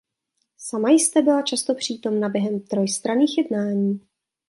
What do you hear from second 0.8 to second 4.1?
jste byla často přítomna během trojstranných jednání.